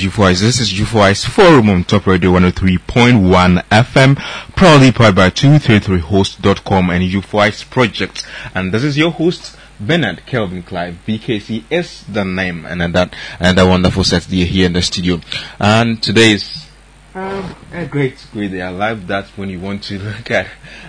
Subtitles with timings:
[0.00, 0.40] YouthWise.
[0.40, 4.16] This is YouthWise Forum on Top Radio 103.1 FM,
[4.56, 8.26] proudly powered by 233host.com and YouthWise Project.
[8.54, 10.96] And this is your host, Bernard Kelvin Clive.
[11.06, 15.20] BKC is the name, and that and wonderful Saturday here in the studio.
[15.58, 16.66] And today is
[17.14, 18.62] um, a great, great day.
[18.62, 20.46] I love that when you want to look at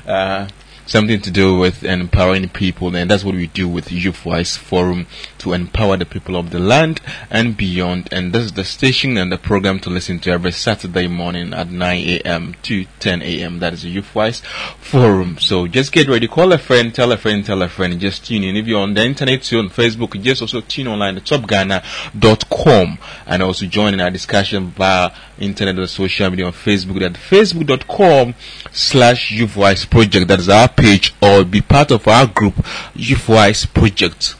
[0.07, 0.47] uh,
[0.91, 5.53] something to do with empowering people, and that's what we do with YouthWise Forum to
[5.53, 8.09] empower the people of the land and beyond.
[8.11, 11.71] And this is the station and the program to listen to every Saturday morning at
[11.71, 12.55] 9 a.m.
[12.63, 13.59] to 10 a.m.
[13.59, 14.41] That is YouthWise
[14.79, 15.37] Forum.
[15.39, 18.43] So just get ready, call a friend, tell a friend, tell a friend, just tune
[18.43, 18.57] in.
[18.57, 23.41] If you're on the internet, you're on Facebook, just also tune online at topghana.com and
[23.41, 28.33] also join in our discussion via internet or social media on Facebook at facebook.com
[28.71, 30.27] slash YouthWise Project.
[30.27, 32.55] That is our page or be part of our group,
[32.95, 34.35] YouthWise Project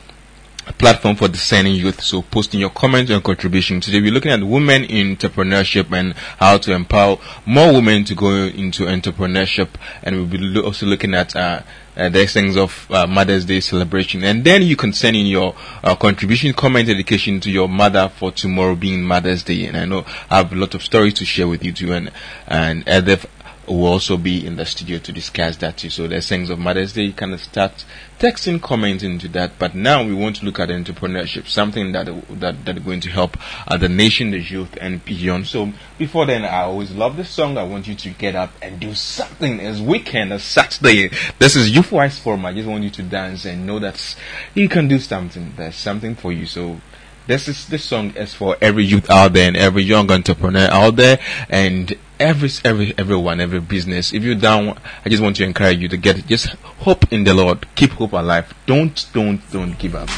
[0.78, 2.02] platform for discerning youth.
[2.02, 3.86] So posting your comments and contributions.
[3.86, 8.30] Today we're looking at women in entrepreneurship and how to empower more women to go
[8.30, 9.70] into entrepreneurship.
[10.04, 11.62] And we'll be also looking at, uh,
[11.96, 14.24] uh, the things of uh, Mother's Day celebration.
[14.24, 18.32] And then you can send in your uh, contribution, comment, dedication to your mother for
[18.32, 19.66] tomorrow being Mother's Day.
[19.66, 21.94] And I know I have a lot of stories to share with you too.
[21.94, 22.12] And,
[22.48, 23.18] and other
[23.68, 25.90] will also be in the studio to discuss that too.
[25.90, 27.86] So the things of Mother's Day, you can start
[28.20, 29.60] texting, commenting to that.
[29.60, 32.06] But now we want to look at entrepreneurship, something that
[32.40, 35.48] that that is going to help uh, the nation, the youth, and beyond.
[35.48, 37.58] So before then, I always love this song.
[37.58, 39.60] I want you to get up and do something.
[39.60, 41.10] It's weekend, it's Saturday.
[41.40, 42.46] This is YouthWise Forum.
[42.46, 44.16] I just want you to dance and know that
[44.54, 45.54] you can do something.
[45.56, 46.46] There's something for you.
[46.46, 46.82] So
[47.28, 50.96] this is this song is for every youth out there and every young entrepreneur out
[50.96, 55.80] there and every every everyone every business if you're down i just want to encourage
[55.80, 56.28] you to get it.
[56.28, 56.46] just
[56.86, 57.68] hope in the lord.
[57.76, 58.54] Keep hope alive.
[58.66, 60.10] Don't don't don't give up.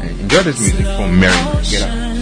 [0.00, 1.34] And enjoy this music from mary.
[1.70, 2.14] Get up.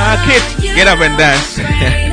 [0.00, 2.07] Ah, kid, get up and dance.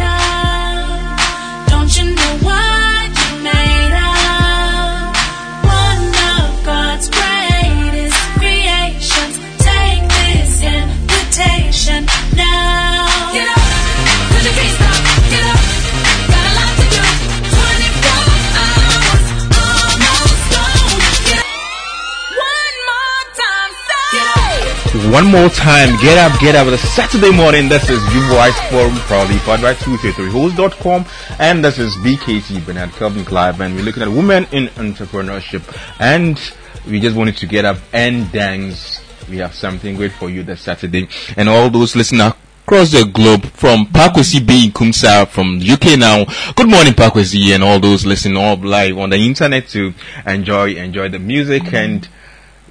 [25.12, 25.96] One more time.
[26.02, 26.68] Get up, get up.
[26.68, 27.70] It's Saturday morning.
[27.70, 31.06] This is YouthWise Forum, proudly powered by 233host.com.
[31.40, 33.62] And this is BKC, Bernard Kelvin Clive.
[33.62, 35.64] And we're looking at women in entrepreneurship.
[36.00, 36.40] And
[36.88, 39.02] we just wanted to get up and dance.
[39.30, 41.08] We have something great for you this Saturday.
[41.38, 46.26] And all those listening across the globe from Pakwesi Bay in Kumsa from UK now.
[46.56, 49.94] Good morning Pakwesi and all those listening all live on the internet to
[50.26, 52.10] enjoy enjoy the music and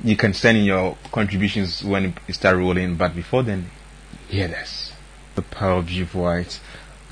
[0.02, 2.96] you can send in your contributions when it start rolling.
[2.96, 3.70] But before then,
[4.28, 4.92] hear this.
[5.34, 6.60] The power of your voice.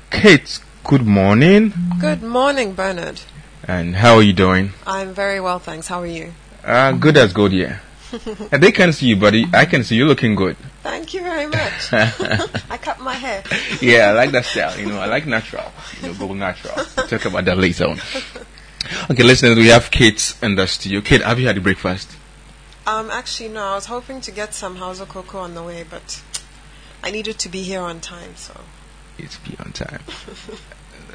[0.09, 1.73] Kate, good morning.
[1.99, 3.21] Good morning, Bernard.
[3.65, 4.71] And how are you doing?
[4.85, 5.87] I'm very well, thanks.
[5.87, 6.33] How are you?
[6.63, 7.79] Uh, good as gold, yeah.
[8.51, 9.45] and they can see you, buddy.
[9.53, 10.55] I can see you looking good.
[10.83, 11.91] Thank you very much.
[11.93, 13.43] I cut my hair.
[13.81, 14.77] Yeah, I like that style.
[14.77, 15.71] You know, I like natural.
[16.01, 16.75] You know, go natural.
[16.95, 17.99] We'll talk about that later on.
[19.09, 21.01] Okay, listen, we have Kate in the studio.
[21.01, 22.15] Kate, have you had breakfast?
[22.85, 23.63] Um, actually, no.
[23.63, 26.21] I was hoping to get some house of cocoa on the way, but
[27.01, 28.59] I needed to be here on time, so.
[29.17, 30.01] It's be on time.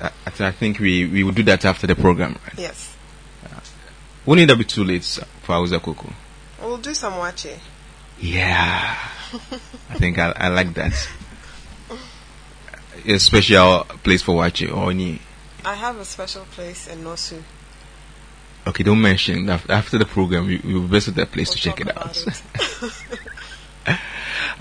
[0.03, 2.59] I, I, think we, we will do that after the program, right?
[2.59, 2.97] Yes.
[3.45, 3.61] Uh,
[4.25, 5.05] won't it be too late
[5.43, 6.13] for house of cocoa?
[6.61, 7.59] We'll do some waakye.
[8.21, 8.97] Yeah.
[9.91, 11.09] I think I, I like that.
[13.07, 15.21] A special place for waakye or any?
[15.65, 17.43] I have a special place in Nosu.
[18.69, 19.49] Okay, don't mention.
[19.49, 22.23] After the program, we, will visit that place we'll to check it out.
[22.27, 22.43] It.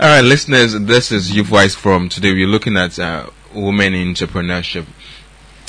[0.00, 2.32] All right, listeners, this is YouthWise from today.
[2.32, 4.86] We're looking at uh, women in entrepreneurship.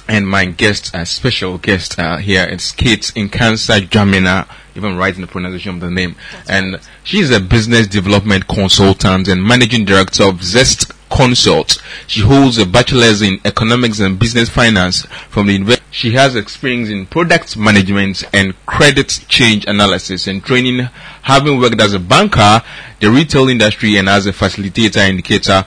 [0.08, 5.14] And my guest, a uh, special guest uh, here, it's Kate Nkansa Dwamena, even right
[5.14, 6.16] in the pronunciation of the name.
[6.32, 6.90] That's and right.
[7.04, 11.82] she's a business development consultant and managing director of Zest Consult.
[12.08, 15.86] She holds a bachelor's in economics and business finance from the university.
[15.92, 20.88] She has experience in product management and credit change analysis and training,
[21.24, 22.62] having worked as a banker,
[23.00, 25.66] the retail industry, and as a facilitator indicator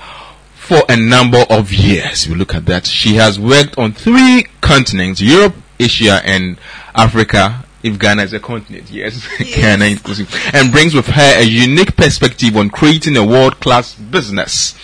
[0.55, 2.29] for a number of years.
[2.29, 2.87] We look at that.
[2.87, 6.57] She has worked on three continents, Europe, Asia, and
[6.95, 9.57] Africa, if Ghana is a continent, yes, yes.
[9.57, 14.75] Ghana inclusive, and brings with her a unique perspective on creating a world-class business.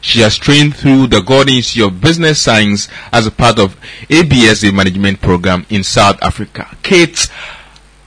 [0.00, 3.76] She has trained through the Gordon Institute of Business Science as a part of
[4.08, 6.74] ABSA management program in South Africa.
[6.82, 7.28] Kate,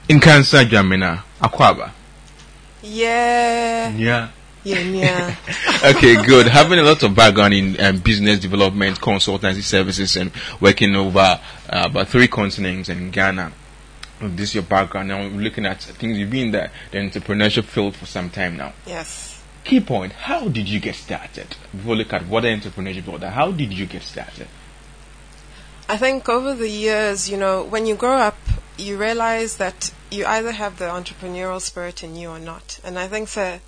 [0.08, 1.92] Nkansa Dwamena, Akwaba.
[2.82, 3.90] Yeah.
[3.90, 4.28] Yeah.
[4.64, 5.36] Yeah, yeah.
[5.84, 6.46] okay, good.
[6.48, 11.38] Having a lot of background in um, business development, consultancy services, and working over uh,
[11.68, 13.52] about three continents in Ghana.
[14.22, 15.08] This is your background.
[15.08, 18.56] Now, we're looking at things you've been in the, the entrepreneurship field for some time
[18.56, 18.72] now.
[18.86, 19.33] yes.
[19.64, 21.56] Key point: How did you get started?
[21.72, 24.46] Before we look at what entrepreneurship was, how did you get started?
[25.88, 28.36] I think over the years, you know, when you grow up,
[28.76, 32.78] you realize that you either have the entrepreneurial spirit in you or not.
[32.84, 33.62] And I think that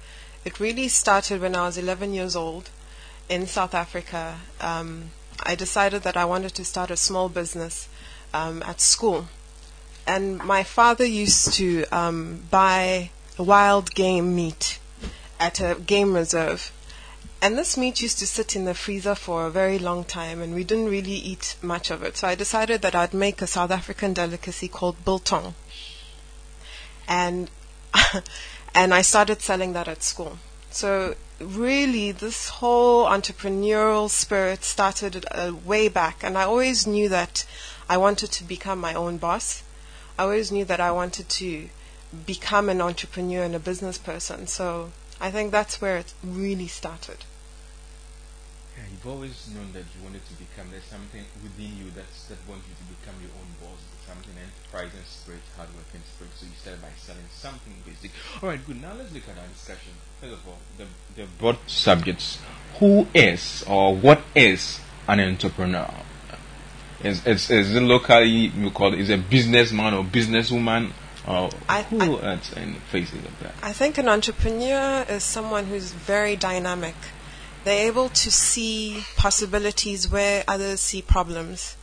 [0.45, 2.69] it really started when I was 11 years old
[3.31, 4.41] in South Africa.
[4.61, 7.89] Um, I decided that I wanted to start a small business
[8.35, 9.29] um, at school.
[10.07, 14.79] And my father used to um, buy wild game meat
[15.39, 16.73] at a game reserve.
[17.43, 20.55] And this meat used to sit in the freezer for a very long time, and
[20.55, 22.17] we didn't really eat much of it.
[22.17, 25.55] So I decided that I'd make a South African delicacy called biltong.
[27.07, 27.51] And
[28.75, 30.39] and I started selling that at school.
[30.71, 37.47] So really, this whole entrepreneurial spirit started uh, way back, and I always knew that
[37.89, 39.63] I wanted to become my own boss.
[40.19, 41.69] I always knew that I wanted to
[42.25, 44.47] become an entrepreneur and a business person.
[44.47, 47.19] So I think that's where it really started.
[48.77, 50.71] Yeah, you've always known that you wanted to become.
[50.71, 53.81] There's something within you that's that wants you to become your own boss.
[54.07, 56.31] Something enterprising spirit, hardworking spirit.
[56.37, 58.13] So you started by selling something basic.
[58.41, 58.81] All right, good.
[58.81, 59.93] Now let's look at our discussion.
[60.21, 60.87] First of all, the
[61.17, 62.39] the broad subjects.
[62.79, 64.79] Who is or what is
[65.09, 65.91] an entrepreneur?
[67.03, 70.93] Is is is it locally you call it is a businessman or businesswoman
[71.27, 73.55] or I- who else in the faces of that?
[73.63, 76.95] I think an entrepreneur is someone who's very dynamic.
[77.65, 81.75] They're able to see possibilities where others see problems.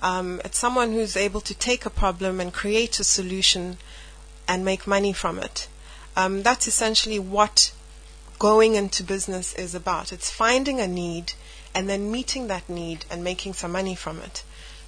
[0.00, 3.78] Um, it's someone who's able to take a problem and create a solution
[4.46, 5.66] and make money from it.
[6.16, 7.72] Um, that's essentially what
[8.38, 10.12] going into business is about.
[10.12, 11.32] It's finding a need
[11.74, 14.44] and then meeting that need and making some money from it.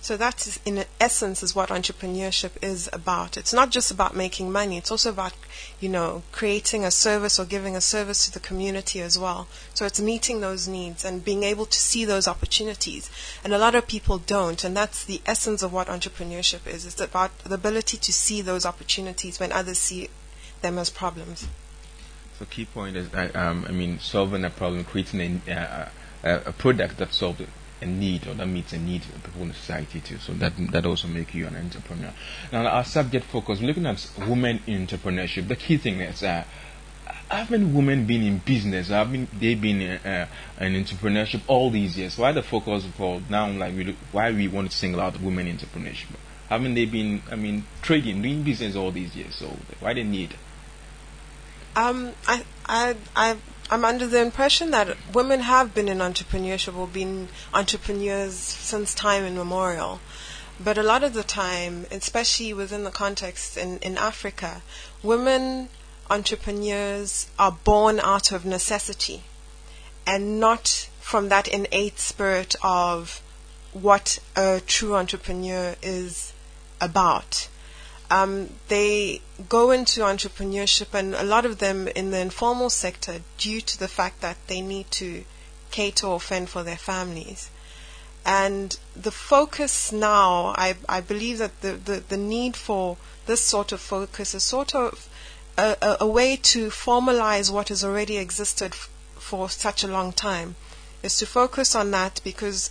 [0.06, 3.36] So that is, in essence, is what entrepreneurship is about.
[3.36, 4.78] It's not just about making money.
[4.78, 5.34] It's also about,
[5.80, 9.48] you know, creating a service or giving a service to the community as well.
[9.74, 13.10] So it's meeting those needs and being able to see those opportunities.
[13.42, 14.62] And a lot of people don't.
[14.62, 16.86] And that's the essence of what entrepreneurship is.
[16.86, 20.08] It's about the ability to see those opportunities when others see
[20.62, 21.48] them as problems.
[22.38, 25.90] So key point is, that, um, I mean, solving a problem, creating a,
[26.22, 27.40] uh, a, product that solves
[27.80, 30.18] a need or that meets a need of people in society too.
[30.18, 32.12] So that that also make you an entrepreneur.
[32.52, 35.48] Now our subject focus, looking at women in entrepreneurship.
[35.48, 36.44] The key thing is, uh,
[37.28, 38.88] haven't women been in business?
[38.88, 40.26] Haven't they been uh,
[40.60, 42.16] in entrepreneurship all these years?
[42.16, 43.50] Why the focus for now?
[43.50, 46.16] Like we look, why we want to single out women in entrepreneurship?
[46.48, 47.22] Haven't they been?
[47.30, 49.34] I mean, trading, doing business all these years?
[49.34, 50.34] So why they need?
[51.74, 53.36] Um, I, I, I,
[53.68, 59.24] I'm under the impression that women have been in entrepreneurship or been entrepreneurs since time
[59.24, 60.00] immemorial.
[60.60, 64.62] But a lot of the time, especially within the context in, in Africa,
[65.02, 65.68] women
[66.08, 69.24] entrepreneurs are born out of necessity
[70.06, 73.20] and not from that innate spirit of
[73.72, 76.32] what a true entrepreneur is
[76.80, 77.48] about
[78.10, 83.60] um, they go into entrepreneurship, and a lot of them in the informal sector, due
[83.60, 85.24] to the fact that they need to
[85.70, 87.50] cater or fend for their families.
[88.24, 92.96] And the focus now, I, I believe that the, the, the need for
[93.26, 95.08] this sort of focus is sort of
[95.56, 100.12] a, a, a way to formalize what has already existed f- for such a long
[100.12, 100.56] time,
[101.02, 102.70] is to focus on that because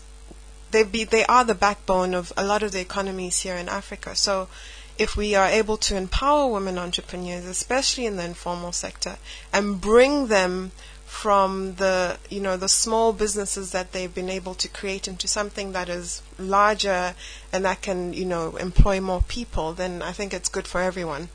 [0.71, 4.15] they be they are the backbone of a lot of the economies here in Africa.
[4.15, 4.49] So
[4.97, 9.17] if we are able to empower women entrepreneurs, especially in the informal sector,
[9.51, 10.71] and bring them
[11.05, 15.71] from the you know the small businesses that they've been able to create into something
[15.71, 17.15] that is larger
[17.53, 21.29] and that can you know employ more people, then I think it's good for everyone.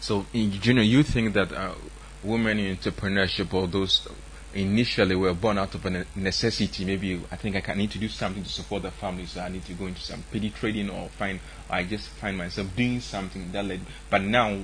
[0.00, 1.74] So, you know, you think that uh,
[2.22, 4.06] women in entrepreneurship or those
[4.54, 6.84] initially we were born out of a necessity.
[6.84, 9.48] Maybe I think I can need to do something to support the family, so I
[9.48, 11.40] need to go into some petty trading or find.
[11.70, 13.80] I just find myself doing something that led.
[14.10, 14.58] But now,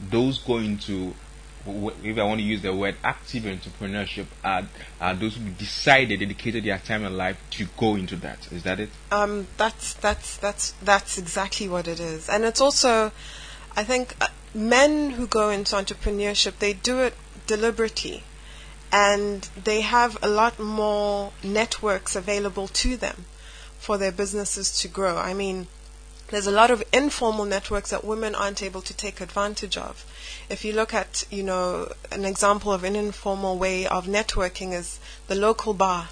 [0.00, 1.14] those going to,
[2.02, 4.64] if I want to use the word active entrepreneurship, are
[5.00, 8.50] are those who decided, dedicated their time and life to go into that.
[8.52, 8.90] Is that it?
[9.10, 13.12] Um, that's that's that's that's exactly what it is, and it's also,
[13.76, 17.14] I think, uh, men who go into entrepreneurship they do it
[17.46, 18.22] deliberately,
[18.92, 23.24] and they have a lot more networks available to them
[23.78, 25.16] for their businesses to grow.
[25.16, 25.66] I mean,
[26.28, 30.04] there's a lot of informal networks that women aren't able to take advantage of.
[30.48, 35.00] If you look at, you know, an example of an informal way of networking is
[35.26, 36.08] the local bar,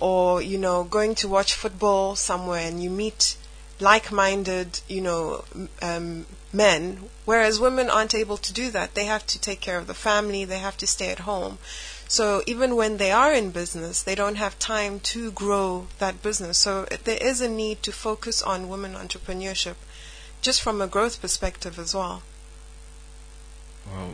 [0.00, 3.36] or you know, going to watch football somewhere and you meet
[3.80, 5.44] like-minded, you know,
[5.82, 8.94] um, men, whereas women aren't able to do that.
[8.94, 11.58] They have to take care of the family, they have to stay at home.
[12.08, 16.56] So even when they are in business, they don't have time to grow that business.
[16.56, 19.74] So there is a need to focus on women entrepreneurship,
[20.40, 22.22] just from a growth perspective as well.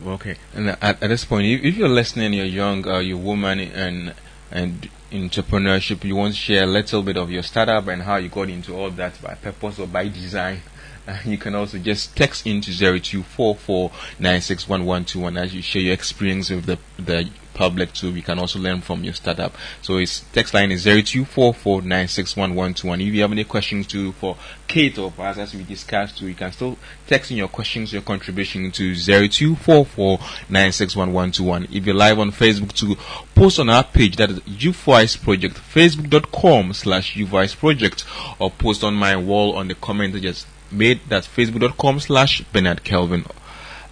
[0.05, 0.35] Okay.
[0.53, 4.13] And at, at this point, if, you're listening, you're young, uh, you're woman, and
[4.51, 8.29] and entrepreneurship, you want to share a little bit of your startup and how you
[8.29, 10.61] got into all that by purpose or by design.
[11.23, 17.29] You can also just text into 0244961121 as you share your experience with the, the
[17.55, 18.11] public too.
[18.11, 19.55] We can also learn from your startup.
[19.81, 23.07] So its text line is 0244961121.
[23.07, 26.35] If you have any questions too for Kate or perhaps as we discussed too, you
[26.35, 31.75] can still text in your questions, your contribution to 0244961121.
[31.75, 32.97] If you're live on Facebook too,
[33.33, 38.03] post on our page that is YouthWise Project, facebook.com slash YouthWise Project
[38.37, 42.83] or post on my wall on the comment that just made that facebook.com slash Bernard
[42.83, 43.23] Kelvin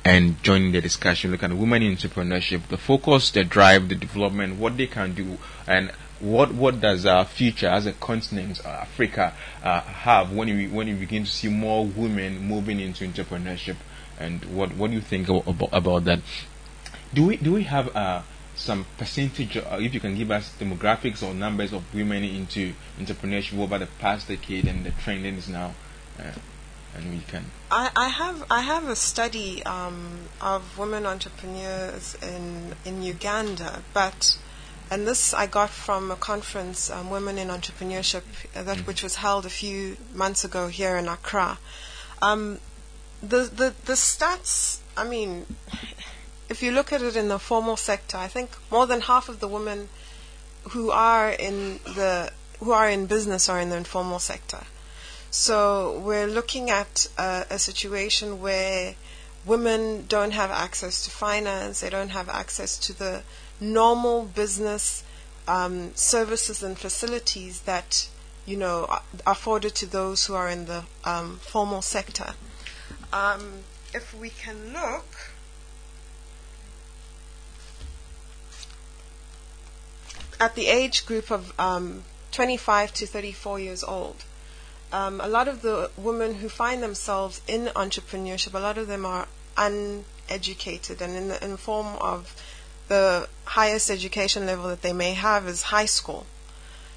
[0.05, 4.59] and joining the discussion, look at women in entrepreneurship, the focus, the drive, the development,
[4.59, 9.33] what they can do, and what what does our future as a continent, uh, Africa,
[9.63, 13.75] uh, have when you when you begin to see more women moving into entrepreneurship,
[14.19, 16.19] and what what do you think about, about that?
[17.13, 18.23] Do we do we have uh,
[18.55, 23.57] some percentage, uh, if you can give us demographics or numbers of women into entrepreneurship
[23.59, 25.73] over the past decade and the trend is now?
[26.95, 27.45] And we can.
[27.71, 34.37] I, I have I have a study um, of women entrepreneurs in in Uganda, but
[34.91, 38.23] and this I got from a conference, um, Women in Entrepreneurship,
[38.55, 38.87] uh, that mm.
[38.87, 41.57] which was held a few months ago here in Accra.
[42.21, 42.59] Um,
[43.21, 45.47] the the the stats, I mean,
[46.49, 49.39] if you look at it in the formal sector, I think more than half of
[49.39, 49.89] the women
[50.69, 54.59] who are in the who are in business are in the informal sector.
[55.35, 58.93] So we're looking at uh, a situation where
[59.47, 63.23] women don't have access to finance, they don't have access to the
[63.59, 65.03] normal business
[65.47, 68.07] um, services and facilities that
[68.45, 72.35] you know are afforded to those who are in the um, formal sector.
[73.11, 75.33] Um, if we can look.
[80.39, 84.25] At the age group of um, 25 to 34 years old,
[84.91, 89.05] um, a lot of the women who find themselves in entrepreneurship, a lot of them
[89.05, 92.35] are uneducated and in the in form of
[92.87, 96.25] the highest education level that they may have is high school.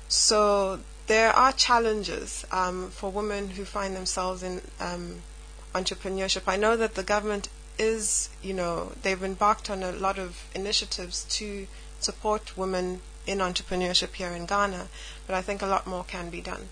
[0.09, 5.23] So there are challenges um, for women who find themselves in um,
[5.75, 6.43] entrepreneurship.
[6.47, 11.25] I know that the government is, you know, they've embarked on a lot of initiatives
[11.39, 11.67] to
[12.01, 14.89] support women in entrepreneurship here in Ghana,
[15.27, 16.69] but I think a lot more can be done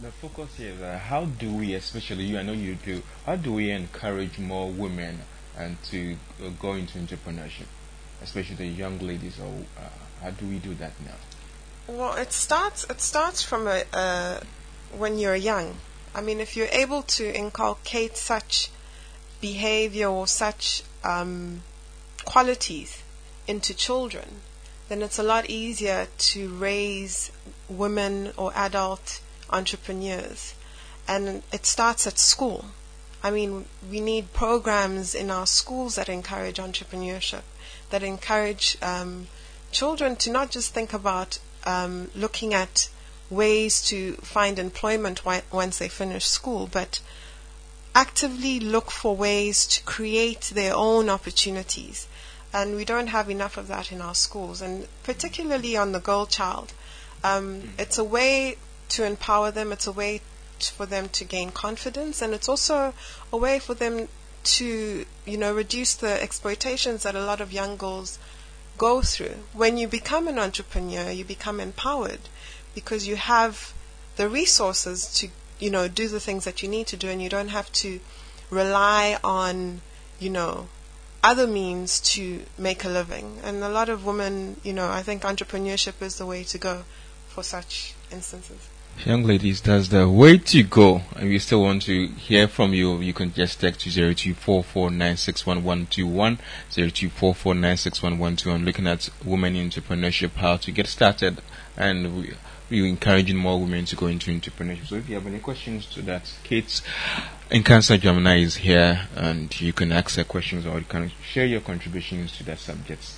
[0.00, 3.52] the, focus is uh, how do we, especially you, I know you do, how do
[3.52, 5.20] we encourage more women
[5.56, 7.66] and to uh, go into entrepreneurship,
[8.22, 9.38] especially the young ladies?
[9.38, 9.88] Or uh,
[10.22, 11.94] how do we do that now?
[11.94, 12.84] Well, it starts.
[12.88, 14.40] It starts from a, uh,
[14.96, 15.76] when you're young.
[16.14, 18.70] I mean, if you're able to inculcate such
[19.40, 21.62] behavior or such um,
[22.24, 23.02] qualities
[23.46, 24.42] into children,
[24.88, 27.32] then it's a lot easier to raise
[27.68, 29.20] women or adult
[29.52, 30.54] entrepreneurs.
[31.06, 32.66] And it starts at school.
[33.22, 37.42] I mean, we need programs in our schools that encourage entrepreneurship,
[37.90, 39.28] that encourage um,
[39.70, 42.88] children to not just think about um, looking at
[43.30, 47.00] ways to find employment once they finish school, but
[47.94, 52.08] actively look for ways to create their own opportunities.
[52.52, 56.26] And we don't have enough of that in our schools, and particularly on the girl
[56.26, 56.72] child.
[57.24, 58.56] Um, it's a way
[58.92, 59.72] to empower them.
[59.72, 60.20] It's a way
[60.58, 62.94] for them to gain confidence, and it's also
[63.32, 64.08] a way for them
[64.44, 68.18] to, you know, reduce the exploitations that a lot of young girls
[68.78, 69.36] go through.
[69.52, 72.20] When you become an entrepreneur, you become empowered
[72.74, 73.72] because you have
[74.16, 77.28] the resources to, you know, do the things that you need to do, and you
[77.28, 78.00] don't have to
[78.50, 79.80] rely on,
[80.18, 80.68] you know,
[81.24, 83.38] other means to make a living.
[83.44, 86.84] And a lot of women, you know, I think entrepreneurship is the way to go
[87.28, 88.68] for such instances.
[89.04, 91.02] Young ladies, that's the way to go.
[91.16, 92.98] And we still want to hear from you.
[92.98, 96.38] You can just text to 0244961121,
[96.70, 98.54] 0244961121.
[98.54, 101.42] I'm looking at women entrepreneurship, how to get started,
[101.76, 102.34] and we,
[102.70, 104.86] we're encouraging more women to go into entrepreneurship.
[104.86, 106.80] So if you have any questions to that, Kate
[107.50, 111.60] Nkansa Dwamena is here, and you can ask her questions or you can share your
[111.60, 113.16] contributions to that subject.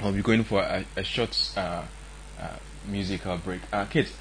[0.00, 1.84] I'll be going for a, a short uh,
[2.40, 2.56] uh,
[2.86, 3.62] musical break.
[3.72, 4.12] Uh, Kate,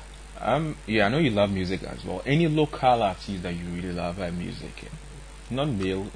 [0.41, 2.22] um, yeah, I know you love music as well.
[2.25, 4.89] Any local artists that you really love at music?
[5.50, 6.08] Not male.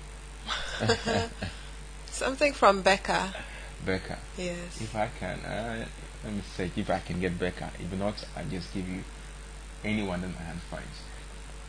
[2.05, 3.33] Something from Becca.
[3.85, 4.19] Becca.
[4.37, 4.81] Yes.
[4.81, 5.85] If I can, uh,
[6.23, 7.71] let me say, if I can get Becca.
[7.79, 9.03] If not, I just give you
[9.83, 11.01] anyone that my hand finds.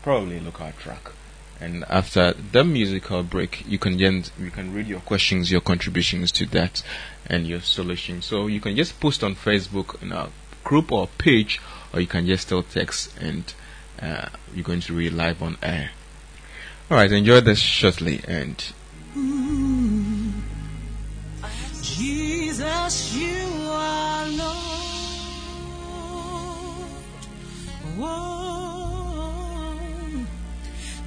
[0.01, 1.11] Probably local track.
[1.59, 6.31] And after the musical break, you can then you can read your questions, your contributions
[6.33, 6.83] to that,
[7.25, 8.25] and your solutions.
[8.25, 10.29] So you can just post on Facebook in a
[10.65, 11.61] group or page
[11.93, 13.53] or you can just still text and
[14.01, 15.91] uh, you're going to read live on air.
[16.91, 18.61] All right, enjoy this shortly and.
[21.81, 24.65] Jesus, you are Lord.
[27.97, 29.35] Whoa.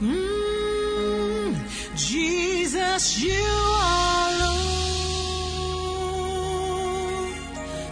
[0.00, 1.56] Mm,
[1.96, 3.46] Jesus, you
[3.82, 4.58] are Lord.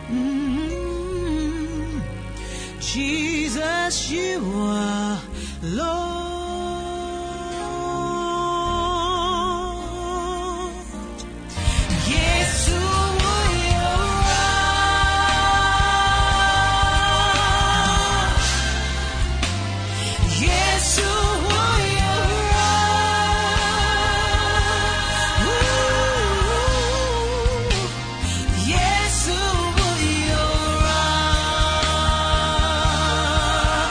[0.09, 2.01] Mm,
[2.79, 5.19] Jesus, you are
[5.65, 6.26] Lord.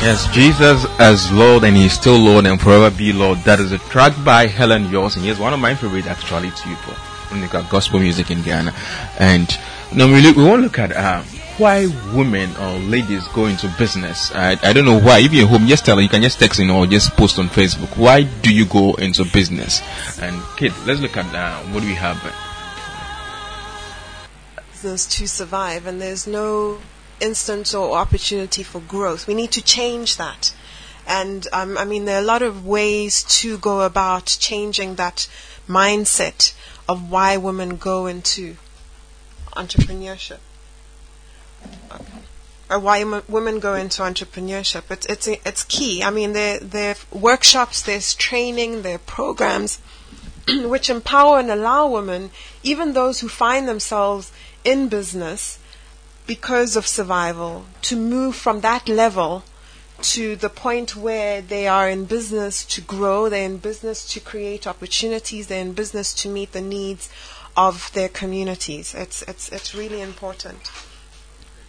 [0.06, 3.40] Yes, Jesus as Lord and He's still Lord and forever be Lord.
[3.40, 6.94] That is a track by Helen Yawson and he's one of my favorite actually for
[7.34, 8.72] when you got gospel music in Ghana.
[9.18, 9.50] And
[9.96, 11.24] now we, look, we want to look at uh,
[11.58, 14.32] why women or ladies go into business.
[14.36, 15.22] I, I don't know why.
[15.22, 17.98] If you're home, just tell you can just text in or just post on Facebook.
[17.98, 19.82] Why do you go into business?
[20.20, 22.22] And Kate, let's look at uh, what do we have.
[24.72, 26.78] business to survive, and there's no
[27.20, 29.28] instant or opportunity for growth.
[29.28, 30.54] We need to change that.
[31.08, 35.30] And um, I mean, there are a lot of ways to go about changing that
[35.68, 36.54] mindset
[36.90, 38.58] of why women go into
[39.54, 40.40] entrepreneurship.
[42.70, 44.90] Or why m- women go into entrepreneurship.
[44.90, 46.02] It's, it's, it's key.
[46.02, 49.80] I mean, there, there are workshops, there's training, there are programs
[50.48, 52.32] which empower and allow women,
[52.64, 54.32] even those who find themselves
[54.64, 55.60] in business
[56.28, 59.44] because of survival, to move from that level
[60.02, 64.68] to the point where they are in business to grow, they're in business to create
[64.68, 67.10] opportunities, they're in business to meet the needs
[67.56, 68.94] of their communities.
[68.94, 70.62] It's, it's, it's really important.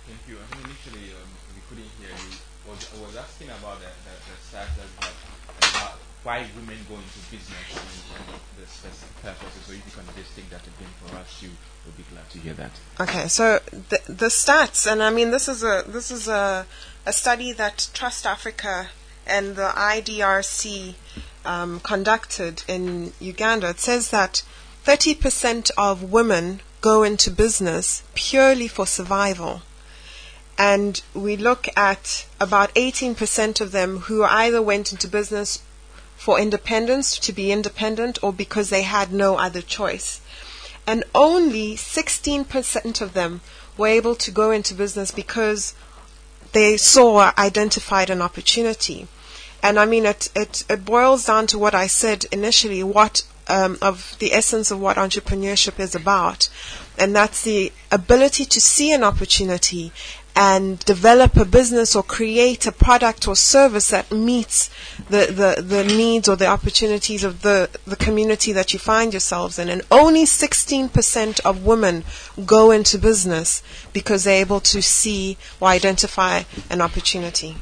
[0.06, 0.38] Thank you.
[0.38, 2.36] I initially um, we couldn't hear you.
[2.66, 5.94] I was asking about the, the, the start that, that,
[6.26, 9.62] why women go into business and, and the specific purposes.
[9.62, 11.50] So if you can just take that again for us, you
[11.86, 12.70] would be glad to hear that.
[13.00, 16.66] Okay, so the, the stats, and I mean this is a this is a,
[17.04, 18.90] a study that Trust Africa
[19.26, 20.94] and the IDRC
[21.44, 23.70] um, conducted in Uganda.
[23.70, 24.44] It says that
[24.84, 29.62] 30% of women go into business purely for survival.
[30.56, 35.60] And we look at about 18% of them who either went into business
[36.16, 40.20] for independence, to be independent, or because they had no other choice
[40.86, 43.40] and only 16% of them
[43.76, 45.74] were able to go into business because
[46.52, 49.08] they saw or identified an opportunity.
[49.62, 53.78] And I mean, it, it, it boils down to what I said initially, what um,
[53.82, 56.48] of the essence of what entrepreneurship is about.
[56.98, 59.92] And that's the ability to see an opportunity
[60.36, 64.68] and develop a business or create a product or service that meets
[65.08, 69.58] the, the, the needs or the opportunities of the, the community that you find yourselves
[69.58, 69.70] in.
[69.70, 72.04] And only 16% of women
[72.44, 73.62] go into business
[73.94, 77.56] because they're able to see or identify an opportunity.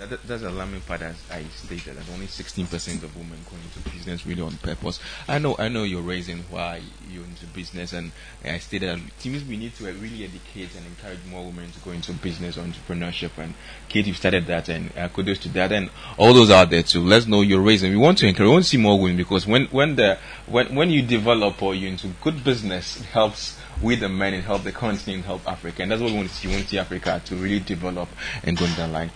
[0.00, 3.56] That, that- that's the alarming part, as I stated, that only 16% of women go
[3.62, 4.98] into business really on purpose.
[5.28, 8.10] I know, I know your reason why you're into business, and
[8.42, 11.80] I stated that it means we need to really educate and encourage more women to
[11.80, 13.36] go into business or entrepreneurship.
[13.36, 13.52] And
[13.90, 17.04] Kate, you started that, and uh, kudos to that, and all those out there too.
[17.04, 17.90] Let's know your reason.
[17.90, 20.74] We want to encourage, we want to see more women because when when the when
[20.74, 24.62] when you develop or you're into good business, it helps with the men and help
[24.62, 25.82] the continent, help Africa.
[25.82, 26.48] And that's what we want to see.
[26.48, 28.08] We want to see Africa to really develop
[28.42, 29.10] and go down the line.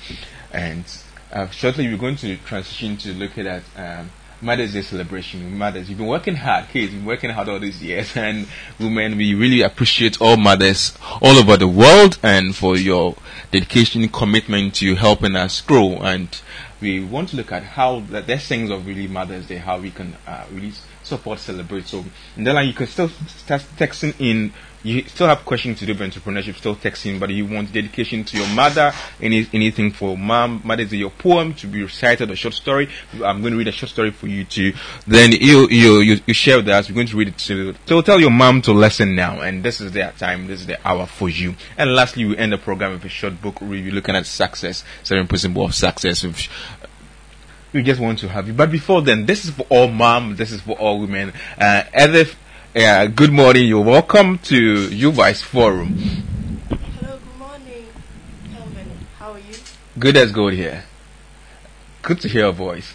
[0.52, 0.84] And
[1.32, 5.56] uh, shortly, we're going to transition to looking at um, Mother's Day celebration.
[5.56, 8.14] Mothers, you've been working hard, kids, you've been working hard all these years.
[8.24, 8.46] And
[8.78, 13.16] women, we really appreciate all mothers all over the world and for your
[13.50, 15.96] dedication, commitment to helping us grow.
[15.96, 16.28] And
[16.80, 19.90] we want to look at how the, there's things of really Mother's Day, how we
[19.90, 21.86] can uh, really support, celebrate.
[21.86, 22.04] So,
[22.52, 24.52] line, you can still start texting in.
[24.84, 28.36] You still have questions to do with entrepreneurship, still texting, but you want dedication to
[28.36, 32.52] your mother, any, anything for mom, Mother's Day, your poem to be recited, a short
[32.52, 32.90] story.
[33.14, 34.74] I'm going to read a short story for you to,
[35.06, 36.90] then you, you, you, you share with us.
[36.90, 39.80] We're going to read it to, so tell your mom to listen now, and this
[39.80, 41.54] is their time, this is the hour for you.
[41.78, 45.26] And lastly, we end the program with a short book review looking at success, seven
[45.26, 46.24] principles of success
[47.74, 48.54] we just want to have you.
[48.54, 51.32] But before then, this is for all mom, this is for all women.
[51.58, 52.36] Uh, Edith,
[52.76, 53.66] uh, good morning.
[53.68, 55.96] You're welcome to YouthWise Forum.
[55.96, 57.86] Hello, good morning,
[58.52, 58.86] Kelvin.
[59.18, 59.54] How are you?
[59.98, 60.84] Good as gold here.
[62.02, 62.94] Good to hear your voice.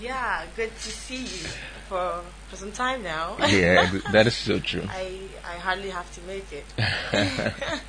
[0.00, 1.48] Yeah, good to see you
[1.88, 3.36] for for some time now.
[3.48, 4.82] Yeah, that is so true.
[4.88, 7.54] I I hardly have to make it.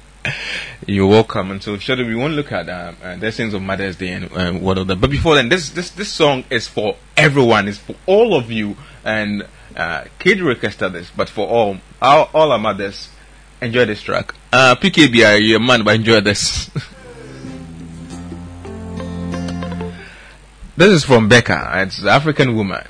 [0.88, 1.52] You're welcome.
[1.52, 4.10] And so, shortly, we want to look at um, uh, the things of Mother's Day
[4.10, 4.96] and um, what of that.
[5.02, 7.68] But before then, this this this song is for everyone.
[7.68, 8.76] It's for all of you.
[9.04, 13.10] And uh, Kate requested this, but for all all, all our mothers,
[13.62, 14.34] enjoy this track.
[14.52, 16.68] Uh, PKB, you're man, but enjoy this.
[20.78, 21.72] this is from Becca.
[21.76, 22.88] It's the African woman.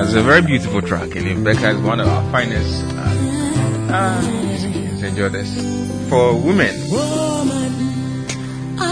[0.00, 4.22] It's a very beautiful track, and Becca is one of our finest uh, uh.
[5.04, 7.27] Enjoy this for women.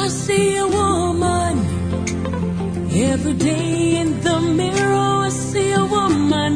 [0.07, 1.55] I see a woman
[2.95, 5.25] every day in the mirror.
[5.27, 6.55] I see a woman,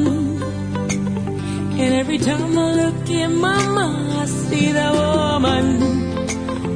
[1.80, 5.66] and every time I look in my mind, I see that woman,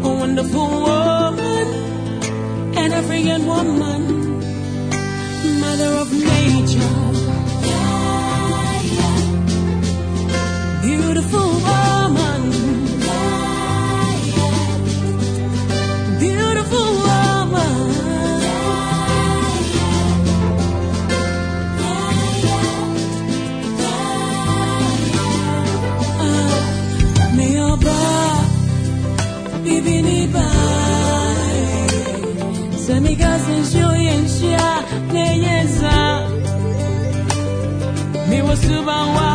[0.02, 1.66] a wonderful woman,
[2.82, 4.02] an African woman,
[5.60, 6.92] mother of nature.
[10.82, 12.03] Beautiful woman.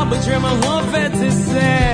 [0.09, 1.89] But you're my whole vet to say.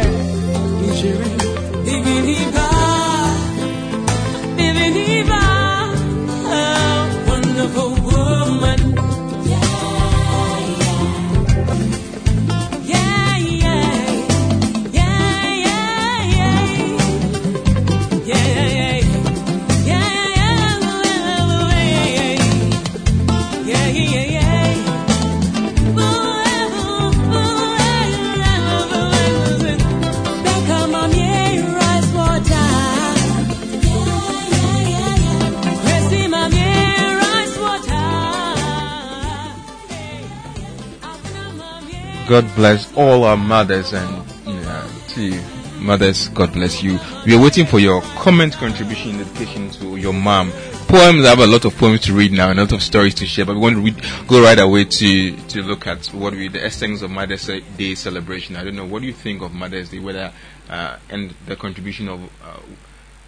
[42.27, 45.39] God bless all our mothers and yeah, to
[45.79, 46.97] mothers, God bless you.
[47.25, 50.51] We are waiting for your comment, contribution, dedication to your mom.
[50.87, 53.13] Poems, I have a lot of poems to read now, and a lot of stories
[53.15, 56.33] to share, but we want to read, go right away to, to look at what
[56.33, 57.45] we, the essence of Mother's
[57.77, 58.55] Day celebration.
[58.55, 60.31] I don't know, what do you think of Mother's Day, whether,
[60.69, 62.59] uh, and the contribution of, uh,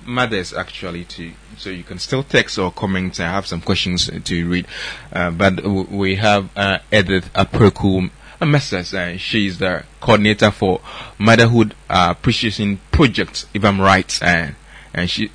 [0.06, 4.48] mothers actually to so you can still text or comment i have some questions to
[4.48, 4.66] read
[5.12, 10.52] uh, but w- we have uh, edith Apraku a message uh, she is the coordinator
[10.52, 10.80] for
[11.18, 14.50] motherhood uh, appreciation project if i'm right uh,
[14.94, 15.32] and she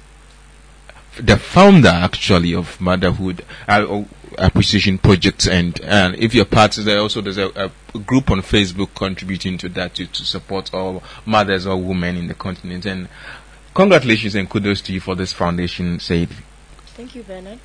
[1.19, 4.07] the founder actually of motherhood uh, oh,
[4.39, 8.39] appreciation project and and if you're part of there also there's a, a group on
[8.41, 13.09] facebook contributing to that to, to support all mothers or women in the continent and
[13.75, 16.29] congratulations and kudos to you for this foundation said
[16.95, 17.59] Thank you, Bernard.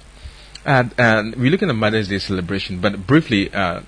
[0.66, 3.82] and, and we're looking at mother's day celebration but briefly uh,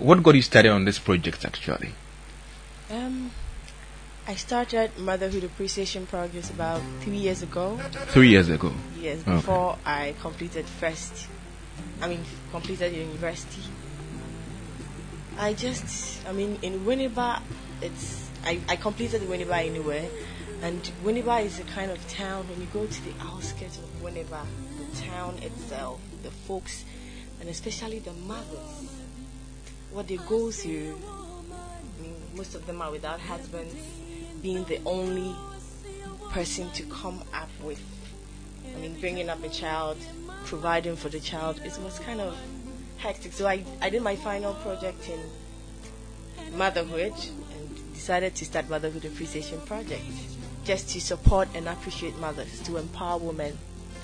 [0.00, 1.92] what got you started on this project actually
[2.90, 3.30] Um,
[4.26, 7.78] I started Motherhood Appreciation Project about three years ago.
[8.14, 8.72] Three years ago.
[8.98, 9.36] Yes, Okay.
[9.36, 11.26] before I completed first.
[12.02, 13.62] I mean, completed university.
[15.38, 17.40] I just, I mean, in Winneba,
[17.80, 20.06] it's I, I completed Winneba anywhere,
[20.62, 22.48] and Winneba is a kind of town.
[22.48, 24.44] When you go to the outskirts of Winneba,
[24.78, 26.84] the town itself, the folks,
[27.40, 28.99] and especially the mothers,
[29.92, 30.98] what they go through.
[31.98, 33.74] I mean, most of them are without husbands,
[34.42, 35.34] being the only
[36.30, 37.80] person to come up with
[38.74, 39.98] I mean, bringing up a child,
[40.44, 42.36] providing for the child, it was kind of
[42.98, 43.32] hectic.
[43.32, 47.12] So I, I did my final project in motherhood
[47.58, 50.02] and decided to start Motherhood Appreciation Project
[50.64, 53.58] just to support and appreciate mothers, to empower women,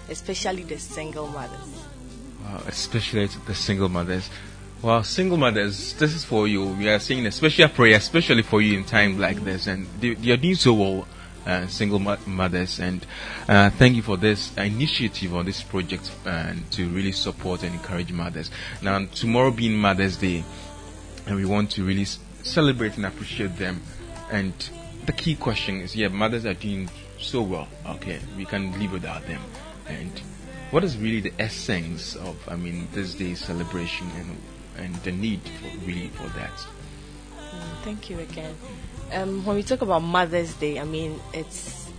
[0.08, 1.84] especially the single mothers.
[2.44, 4.30] Wow, especially the single mothers.
[4.82, 6.66] Well, single mothers, this is for you.
[6.66, 10.30] We are saying a special prayer, especially for you in time like this, and they
[10.30, 11.08] are doing so well,
[11.46, 12.78] uh, single mo- mothers.
[12.78, 13.04] And
[13.48, 18.12] uh, thank you for this initiative on this project and to really support and encourage
[18.12, 18.50] mothers.
[18.82, 20.44] Now, tomorrow being Mother's Day,
[21.26, 22.04] and we want to really
[22.42, 23.80] celebrate and appreciate them.
[24.30, 24.52] And
[25.06, 27.66] the key question is, yeah, mothers are doing so well.
[27.86, 29.40] Okay, we can live without them.
[29.88, 30.12] And
[30.70, 34.36] what is really the essence of, I mean, this day's celebration and
[34.78, 36.52] and the need for really for that?
[36.52, 38.54] Mm, Thank you again.
[39.12, 41.90] Um, when we talk about Mother's Day, I mean it's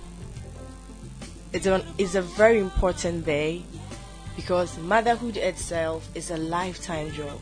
[1.54, 3.63] it's a it's a very important day
[4.36, 7.40] because motherhood itself is a lifetime job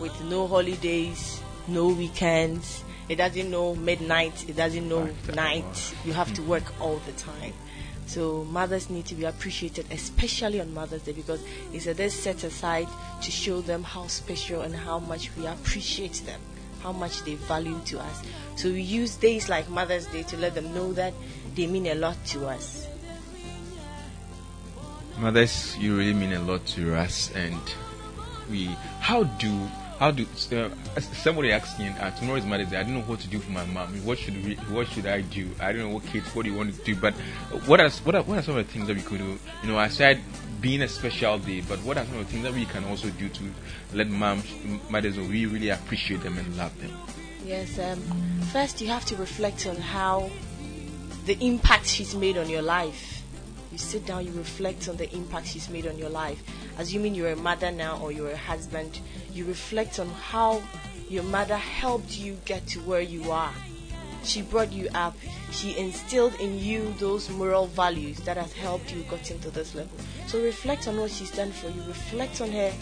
[0.00, 2.82] with no holidays, no weekends.
[3.08, 4.48] It doesn't know midnight.
[4.48, 5.94] It doesn't know night.
[6.04, 7.52] You have to work all the time.
[8.08, 11.44] So mothers need to be appreciated, especially on Mother's Day, because
[11.74, 12.88] it's a day set aside
[13.20, 16.40] to show them how special and how much we appreciate them,
[16.82, 18.22] how much they value to us.
[18.56, 21.12] So we use days like Mother's Day to let them know that
[21.54, 22.88] they mean a lot to us.
[25.18, 27.60] Mothers, you really mean a lot to us, and
[28.48, 28.66] we.
[29.00, 29.68] How do
[29.98, 32.76] how do uh, somebody me uh, tomorrow is Mother's Day?
[32.76, 33.92] I don't know what to do for my mom.
[34.04, 34.54] What should we?
[34.54, 35.50] What should I do?
[35.60, 36.32] I don't know what kids.
[36.36, 36.94] What do you want to do?
[36.94, 37.14] But
[37.66, 39.38] what are what are, what are some of the things that we could do?
[39.62, 40.20] You know, aside
[40.60, 43.10] being a special day, but what are some of the things that we can also
[43.10, 43.42] do to
[43.92, 44.44] let moms,
[44.88, 46.96] mothers, we really appreciate them and love them?
[47.44, 48.00] Yes, um,
[48.52, 50.30] first you have to reflect on how
[51.26, 53.22] the impact she's made on your life.
[53.72, 56.40] You sit down, you reflect on the impact she's made on your life.
[56.78, 59.00] Assuming you're a mother now or you're a husband,
[59.32, 60.62] you reflect on how
[61.08, 63.52] your mother helped you get to where you are.
[64.22, 65.16] She brought you up.
[65.50, 69.98] She instilled in you those moral values that has helped you get into this level.
[70.26, 71.82] So reflect on what she's done for you.
[71.82, 72.72] Reflect on her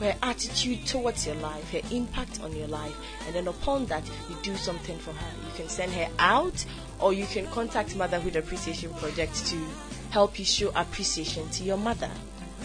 [0.00, 4.36] her attitude towards your life, her impact on your life, and then upon that, you
[4.42, 5.46] do something for her.
[5.46, 6.64] You can send her out,
[6.98, 9.64] or you can contact Motherhood Appreciation Project to
[10.10, 12.10] help you show appreciation to your mother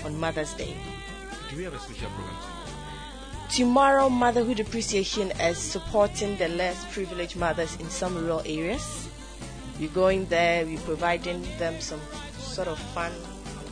[0.06, 0.76] on Mother's Day.
[1.50, 2.36] Do we have a special program?
[3.50, 9.10] Tomorrow, Motherhood Appreciation is supporting the less privileged mothers in some rural areas.
[9.80, 12.02] We're going there, we're providing them some
[12.38, 13.12] sort of fun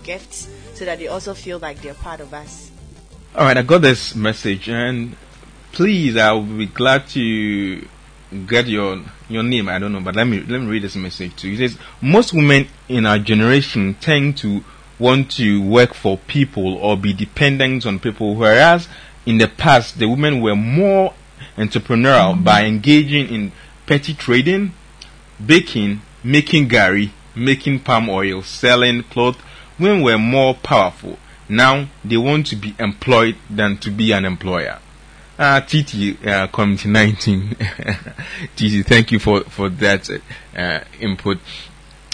[0.04, 2.72] gifts so that they also feel like they're part of us.
[3.36, 5.16] All right, I got this message, and
[5.74, 7.88] please, I will be glad to
[8.48, 9.70] get your your name.
[9.70, 11.54] I don't know, but let me let me read this message to you.
[11.54, 14.64] It says most women in our generation tend to
[15.00, 18.88] want to work for people or be dependent on people, whereas
[19.26, 21.14] in the past the women were more
[21.58, 23.52] entrepreneurial by engaging in
[23.86, 24.74] petty trading,
[25.44, 29.38] baking, making gari, making palm oil, selling cloth.
[29.80, 31.20] Women were more powerful.
[31.50, 34.80] Now they want to be employed than to be an employer.
[35.38, 37.56] Uh, TT, uh, Committee 19.
[38.56, 40.10] TT, thank you for, for that
[40.56, 41.38] uh, input.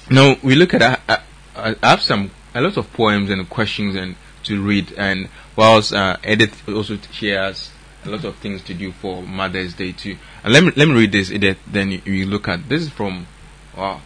[0.10, 3.96] Now, we look at, uh, uh, I have some, a lot of poems and questions
[3.96, 7.72] and to read, and whilst uh, Edith also shares
[8.06, 10.18] a lot of things to do for Mother's Day too.
[10.44, 12.90] And let me, let me read this, Edith, then you, you look at, this is
[12.90, 13.28] from,
[13.76, 14.02] wow,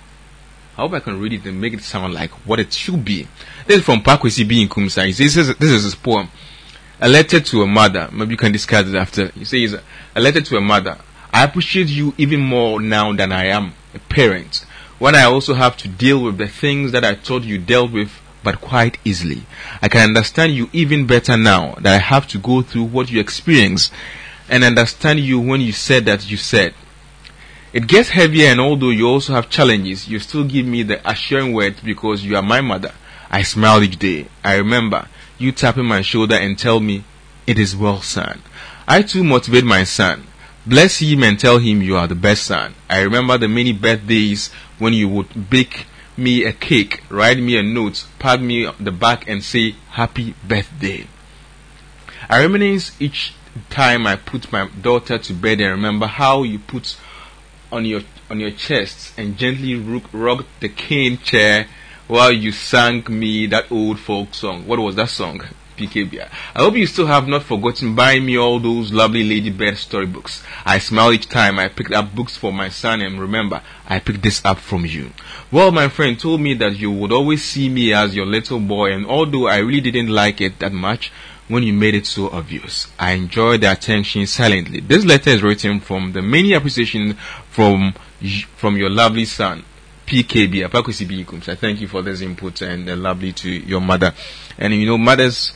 [0.77, 3.27] I hope I can read it and make it sound like what it should be.
[3.65, 5.05] This is from Pakwesi B in Kumsa.
[5.17, 6.29] This is, this is his poem.
[7.01, 8.09] A letter to a mother.
[8.11, 9.29] Maybe you can discuss it after.
[9.29, 9.79] He says,
[10.15, 10.99] a letter to a mother.
[11.33, 14.65] I appreciate you even more now than I am a parent.
[14.99, 18.11] When I also have to deal with the things that I thought you dealt with,
[18.47, 19.41] but quite easily.
[19.81, 23.19] I can understand you even better now that I have to go through what you
[23.19, 23.91] experience
[24.47, 26.73] and understand you when you said that you said.
[27.73, 31.51] It gets heavier, and although you also have challenges, you still give me the assuring
[31.51, 32.93] words because you are my mother.
[33.29, 34.27] I smile each day.
[34.45, 37.03] I remember you tapping my shoulder and tell me,
[37.45, 38.41] It is well, son.
[38.87, 40.25] I too motivate my son.
[40.65, 42.75] Bless him and tell him you are the best son.
[42.89, 45.85] I remember the many birthdays when you would bake
[46.17, 50.35] me a cake, write me a note, pat me on the back, and say, Happy
[50.47, 51.07] birthday.
[52.29, 53.33] I reminisce each
[53.69, 56.97] time I put my daughter to bed and remember how you put
[57.71, 61.67] on your on your chest and gently rocked the cane chair
[62.07, 64.65] while you sang me that old folk song.
[64.67, 65.41] What was that song?
[65.77, 66.27] PKB.
[66.55, 70.43] I hope you still have not forgotten buying me all those lovely Ladybird storybooks.
[70.65, 74.23] I smile each time I picked up books for my son and remember, I picked
[74.23, 75.11] this up from you.
[75.51, 78.91] Well, my friend told me that you would always see me as your little boy
[78.91, 81.11] and although I really didn't like it that much,
[81.47, 82.87] when you made it so obvious.
[82.99, 84.81] I enjoyed the attention silently.
[84.81, 87.17] This letter is written from the many appreciation
[87.49, 87.93] from
[88.55, 89.63] from your lovely son,
[90.07, 94.13] PKB Apakusi I thank you for this input and uh, lovely to your mother.
[94.57, 95.51] And you know, mothers,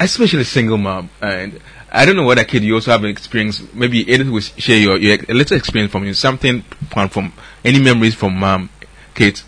[0.00, 1.60] especially single mom, and
[1.92, 3.62] I don't know whether Kate you also have an experience.
[3.74, 7.78] Maybe Edith will share your, your a little experience from you, something from, from any
[7.78, 8.70] memories from mom,
[9.14, 9.44] Kate.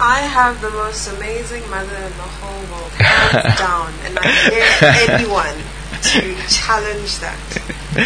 [0.00, 5.10] I have the most amazing mother in the whole world, hands down, and I dare
[5.10, 5.54] anyone
[6.02, 7.38] to challenge that.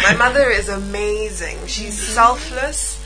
[0.03, 1.57] My mother is amazing.
[1.67, 3.02] She's selfless.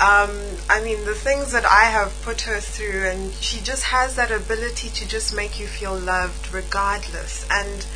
[0.00, 0.30] Um,
[0.68, 4.30] I mean, the things that I have put her through, and she just has that
[4.30, 7.46] ability to just make you feel loved regardless.
[7.50, 7.86] And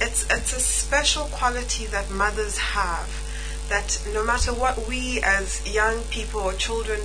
[0.00, 3.08] it's it's a special quality that mothers have.
[3.68, 7.00] That no matter what we as young people or children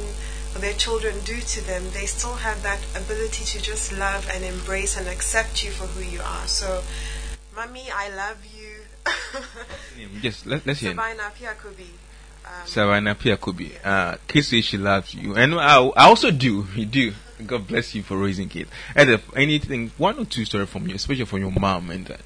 [0.56, 4.44] or their children do to them, they still have that ability to just love and
[4.44, 6.48] embrace and accept you for who you are.
[6.48, 6.84] So,
[7.56, 8.82] mommy, I love you.
[10.22, 10.94] yes, let, us hear.
[10.96, 12.09] Piakubi.
[12.66, 13.72] Savannah Piakubi.
[13.84, 16.68] Uh, Kissy, she loves you, and I, I also do.
[16.76, 17.14] You do.
[17.46, 18.70] God bless you for raising kids.
[18.96, 22.18] And if anything, one or two story from you, especially from your mom, and uh,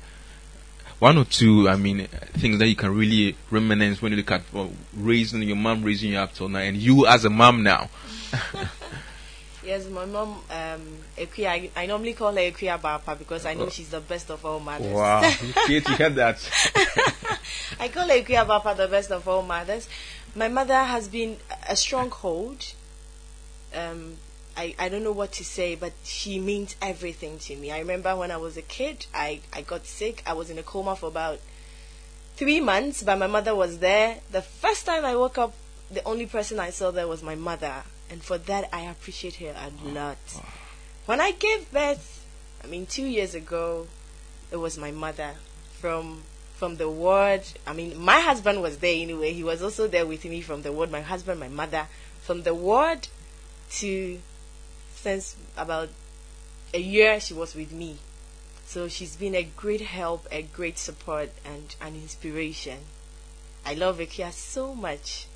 [1.00, 4.42] one or two, I mean, things that you can really reminisce when you look at
[4.96, 7.90] raising your mom, raising you up till now, and you as a mom now.
[9.64, 10.82] yes, my mom, um,
[11.18, 13.70] I, I normally call her Ekuya Bapa because I know oh.
[13.70, 14.94] she's the best of all mothers.
[14.94, 15.22] Wow,
[15.68, 16.38] Kate, you heard that.
[17.80, 19.88] I call her Ekuya Bapa the best of all mothers.
[20.36, 21.38] My mother has been
[21.70, 22.74] a stronghold.
[23.76, 24.18] Um,
[24.56, 27.72] I, I don't know what to say, but she means everything to me.
[27.72, 30.22] I remember when I was a kid, I, I got sick.
[30.26, 31.40] I was in a coma for about
[32.36, 34.18] three months, but my mother was there.
[34.32, 35.54] The first time I woke up,
[35.90, 37.84] the only person I saw there was my mother.
[38.10, 40.18] And for that, I appreciate her a lot.
[41.06, 42.26] When I gave birth,
[42.64, 43.88] I mean, two years ago,
[44.52, 45.36] it was my mother
[45.80, 46.24] from
[46.56, 47.42] from the ward.
[47.68, 49.34] I mean, my husband was there anyway.
[49.34, 50.92] He was also there with me from the ward.
[50.92, 51.88] My husband, my mother,
[52.22, 53.08] from the ward
[53.80, 54.20] to
[54.96, 55.90] since about
[56.74, 57.98] a year she was with me.
[58.66, 62.80] So she's been a great help, a great support, and an inspiration.
[63.66, 65.28] I love Ekuya so much.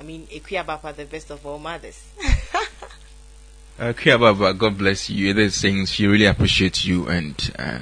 [0.00, 2.02] I mean, Ekuyabapa, the best of all mothers.
[3.78, 5.30] Ekuya Baba, God bless you.
[5.30, 7.80] Other saying she really appreciates you, and uh,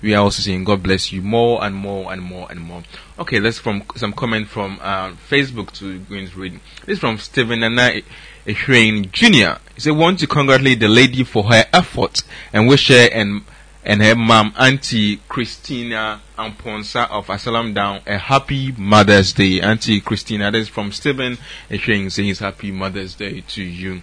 [0.00, 2.82] we are also saying God bless you more and more and more and more.
[3.18, 6.60] Okay, let's from some comment from uh, Facebook to Green's reading.
[6.86, 8.00] This is from Stephen Nana
[8.46, 9.60] Ehrain Jr.
[9.74, 12.22] He said, want to congratulate the lady for her effort
[12.52, 13.42] and wish her and
[13.84, 19.60] and her mom, Auntie Christina Amponsa of Asylum Down, a happy Mother's Day.
[19.60, 21.36] Auntie Christina, this is from Stephen
[21.70, 24.00] Ehrain saying happy Mother's Day to you.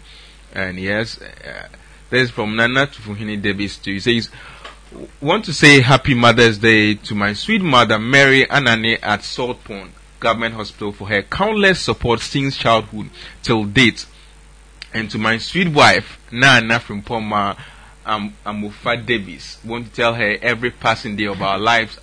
[0.54, 1.68] And yes, uh,
[2.12, 3.94] this is from Nana Tufuhini Davis too.
[3.94, 4.30] He says,
[5.20, 9.90] want to say happy Mother's Day to my sweet mother, Mary Anane at Saltpond
[10.20, 13.10] Government Hospital for her countless support since childhood
[13.42, 14.06] till date
[14.94, 17.58] and to my sweet wife, Nana from Poma
[18.06, 19.58] um, Amufa Davis.
[19.64, 22.00] Want to tell her every passing day of our lives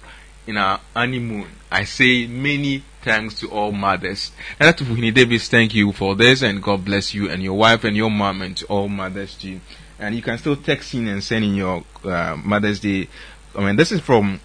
[0.47, 1.47] in our honeymoon.
[1.71, 4.33] I say many thanks to all mothers.
[4.59, 7.85] And to Fuhini Davis, thank you for this, and God bless you and your wife
[7.85, 9.61] and your mom, and to all mothers too.
[9.99, 13.09] And you can still text in and send in your uh, Mother's Day.
[13.55, 14.41] I mean, this is from,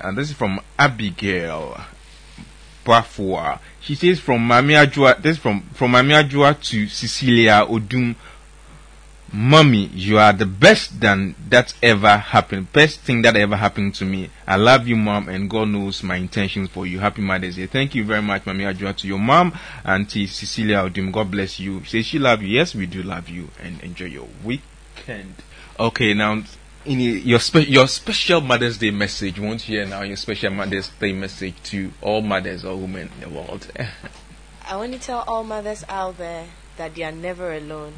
[0.00, 1.80] uh, this is from Abigail.
[2.84, 3.60] Bafua.
[3.80, 8.16] She says from Mami Ajua, this from, from Mami Ajua to Cecilia Odum.
[9.32, 12.72] Mommy, you are the best than that ever happened.
[12.72, 14.28] Best thing that ever happened to me.
[14.44, 16.98] I love you, mom, and God knows my intentions for you.
[16.98, 17.66] Happy Mother's Day.
[17.66, 21.12] Thank you very much, Mami Ajua, to your mom, Auntie Cecilia Odum.
[21.12, 21.84] God bless you.
[21.84, 22.48] Say she love you.
[22.48, 25.34] Yes, we do love you, and enjoy your weekend.
[25.78, 26.42] Okay, now
[26.84, 29.38] in your spe- your special Mother's Day message.
[29.38, 33.10] You want to hear now your special Mother's Day message to all mothers or women
[33.14, 33.70] in the world.
[34.66, 36.46] I want to tell all mothers out there
[36.76, 37.94] that they are never alone.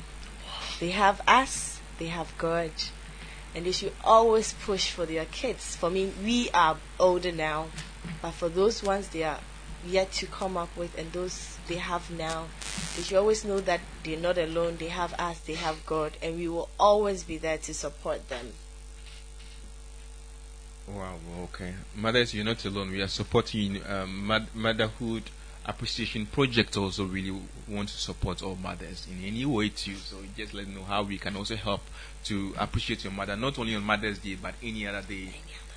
[0.83, 2.73] They have us, they have God,
[3.55, 5.77] and they should always push for their kids.
[5.77, 7.69] For me, we are older now,
[8.21, 9.39] but for those ones, they are
[9.87, 12.49] yet to come up with and those they have now,
[12.97, 14.79] they should always know that they're not alone.
[14.79, 18.53] They have us, they have God, and we will always be there to support them.
[20.89, 21.15] Wow,
[21.45, 21.75] okay.
[21.95, 22.91] Mothers, you're not alone.
[22.91, 25.31] We are supporting um, motherhood
[25.67, 27.33] appreciation project also really
[27.69, 29.95] want to support all mothers in any way too.
[29.95, 31.81] So just let me know how we can also help
[32.25, 35.29] to appreciate your mother, not only on Mother's Day, but any other day,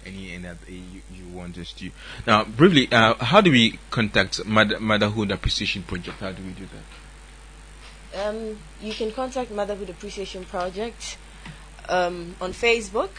[0.05, 1.89] any any other day you, you want us to.
[2.25, 6.19] Now, briefly, uh, how do we contact Mother- Motherhood Appreciation Project?
[6.19, 6.67] How do we do
[8.13, 8.27] that?
[8.27, 11.17] Um, you can contact Motherhood Appreciation Project
[11.89, 13.09] um, on Facebook,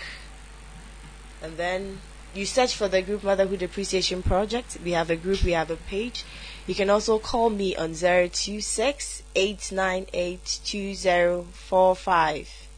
[1.43, 2.01] and then
[2.35, 4.79] you search for the group Motherhood Appreciation Project.
[4.85, 6.25] We have a group, we have a page.
[6.67, 12.69] You can also call me on 026 898 2045.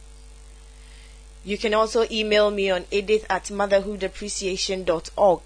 [1.43, 5.41] You can also email me on edith at motherhoodappreciation.org.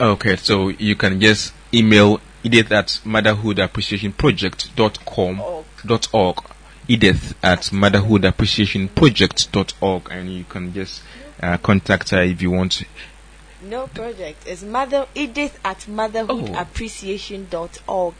[0.00, 5.42] Okay, so you can just email Edith at motherhoodappreciationproject.com
[5.84, 6.38] dot org.
[6.88, 11.02] Edith at motherhoodappreciationproject.org and you can just
[11.42, 12.82] uh, contact her if you want.
[13.62, 14.46] No project.
[14.46, 18.14] It's mother edith at motherhoodappreciation.org.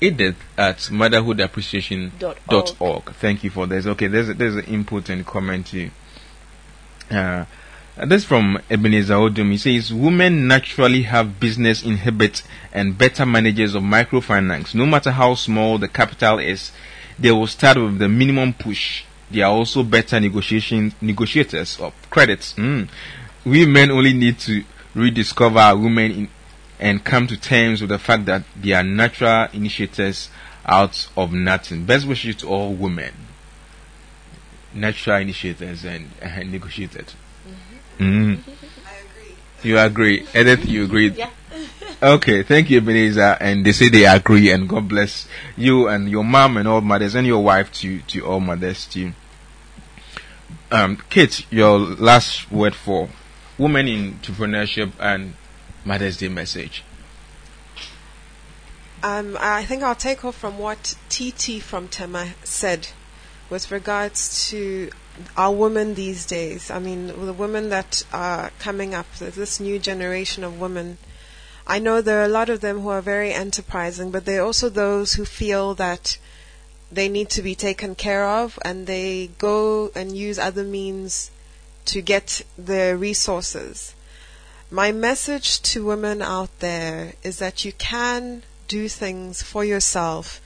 [0.00, 2.38] Edith at motherhoodappreciation.org.
[2.48, 3.12] Dot org.
[3.14, 3.86] Thank you for this.
[3.86, 5.90] Okay, there's there's an input and comment here.
[7.10, 7.44] Uh,
[8.04, 9.50] this from Ebenezer Odum.
[9.50, 12.42] He says, Women naturally have business in habit
[12.72, 14.74] and better managers of microfinance.
[14.74, 16.72] No matter how small the capital is,
[17.18, 19.04] they will start with the minimum push.
[19.30, 22.52] They are also better negotiation, negotiators of credits.
[22.54, 22.88] Mm.
[23.44, 24.62] We men only need to
[24.96, 26.28] rediscover our women in,
[26.78, 30.28] and come to terms with the fact that they are natural initiators
[30.64, 31.84] out of nothing.
[31.84, 33.14] Best wishes to all women.
[34.74, 37.14] Natural initiators and, and negotiators.
[37.98, 38.40] Mm.
[38.84, 39.36] I agree.
[39.62, 40.26] You agree.
[40.34, 41.10] Edith, you agree.
[41.10, 41.30] Yeah.
[42.02, 43.38] Okay, thank you, Ebenezer.
[43.40, 45.26] And they say they agree, and God bless
[45.56, 49.12] you and your mom and all mothers and your wife to, to all mothers too.
[50.70, 53.08] Um, Kate, your last word for
[53.58, 55.34] women in entrepreneurship and
[55.84, 56.84] Mother's Day message.
[59.02, 62.88] Um, I think I'll take off from what TT from Tema said
[63.48, 64.90] with regards to
[65.36, 66.70] our women these days.
[66.70, 70.98] I mean, the women that are coming up, this new generation of women.
[71.66, 74.44] I know there are a lot of them who are very enterprising, but there are
[74.46, 76.18] also those who feel that
[76.90, 81.30] they need to be taken care of and they go and use other means
[81.86, 83.94] to get their resources.
[84.70, 90.40] My message to women out there is that you can do things for yourself.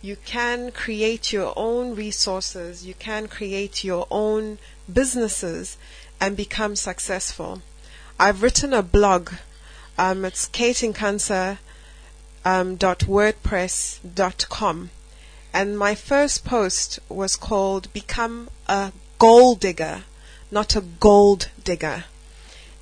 [0.00, 2.86] You can create your own resources.
[2.86, 4.58] You can create your own
[4.92, 5.76] businesses
[6.20, 7.62] and become successful.
[8.18, 9.32] I've written a blog.
[9.98, 11.58] Um, it's kateincancer
[12.44, 12.76] um,
[15.52, 20.04] and my first post was called "Become a Gold Digger,
[20.54, 22.04] Not a Gold Digger."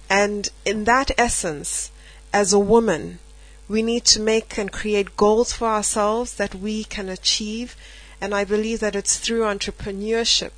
[0.09, 1.91] And in that essence,
[2.33, 3.19] as a woman,
[3.69, 7.77] we need to make and create goals for ourselves that we can achieve.
[8.21, 10.53] And I believe that it's through entrepreneurship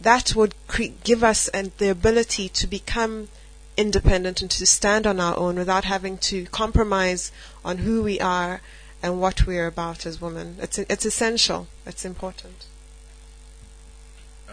[0.00, 3.28] that would cre- give us and the ability to become
[3.76, 7.32] independent and to stand on our own without having to compromise
[7.64, 8.60] on who we are
[9.02, 10.56] and what we are about as women.
[10.60, 11.68] It's it's essential.
[11.84, 12.66] It's important.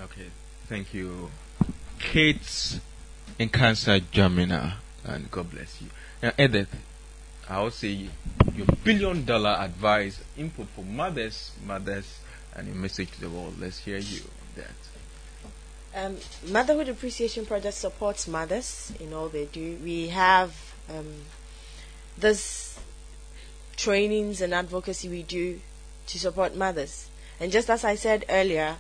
[0.06, 0.28] Okay,
[0.68, 1.32] thank you,
[2.04, 2.80] Kate
[3.40, 4.74] Nkansa Dwamena,
[5.06, 5.88] and God bless you.
[6.22, 6.70] Now, Edith,
[7.50, 8.10] I would say
[8.54, 12.20] your billion dollar advice input for mothers, mothers,
[12.56, 13.56] and your message to the world.
[13.60, 14.22] Let's hear you
[14.58, 16.06] that.
[16.06, 16.18] Um,
[16.52, 19.78] Motherhood Appreciation Project supports mothers in all they do.
[19.84, 20.54] We have
[20.90, 21.14] um,
[22.18, 22.78] this
[23.78, 25.60] trainings and advocacy we do
[26.08, 27.10] to support mothers.
[27.40, 28.78] And just as I said earlier,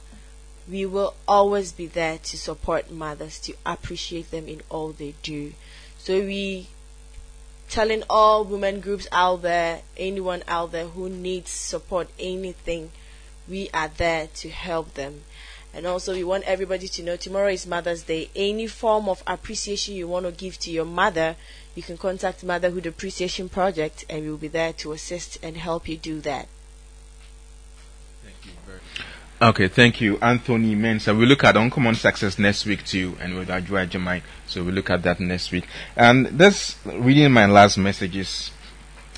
[0.69, 5.53] we will always be there to support mothers, to appreciate them in all they do.
[5.97, 6.67] So we
[7.69, 12.91] telling all women groups out there, anyone out there who needs support, anything,
[13.49, 15.23] we are there to help them.
[15.73, 18.29] And also, we want everybody to know tomorrow is Mother's Day.
[18.35, 21.35] Any form of appreciation you want to give to your mother,
[21.73, 25.97] you can contact Motherhood Appreciation Project, and we'll be there to assist and help you
[25.97, 26.47] do that.
[28.23, 28.79] Thank you very
[29.43, 31.13] Okay, thank you, Anthony Mensa.
[31.13, 34.21] We look at uncommon success next week too, and with Ajua Jamai.
[34.47, 35.65] So we look at that next week.
[35.97, 38.51] And this reading my last messages.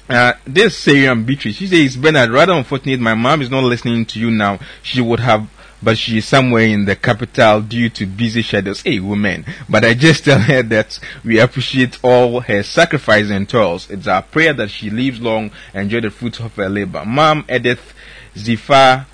[0.10, 4.20] Uh, this Sariam Beatrice, she says, Bernard, rather unfortunate, my mom is not listening to
[4.20, 4.58] you now.
[4.82, 5.48] She would have
[5.84, 8.82] but she is somewhere in the capital due to busy schedules.
[8.82, 9.46] Hey, woman.
[9.70, 13.92] But I just tell her that we appreciate all her sacrifice and toils.
[13.92, 17.06] It's our prayer that she lives long and enjoy the fruits of her labor.
[17.06, 17.94] Mom Edith
[18.34, 19.06] Zifa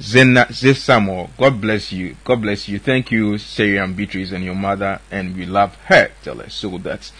[0.00, 2.16] Zena Zisamo, God bless you.
[2.24, 2.78] God bless you.
[2.78, 6.10] Thank you, Sarah and Beatrice and your mother, and we love her.
[6.22, 7.12] Tell her so that.